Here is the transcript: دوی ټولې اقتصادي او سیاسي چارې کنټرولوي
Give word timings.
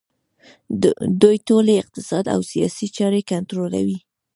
دوی 1.21 1.37
ټولې 1.47 1.73
اقتصادي 1.83 2.29
او 2.35 2.41
سیاسي 2.51 2.87
چارې 2.97 3.21
کنټرولوي 3.31 3.99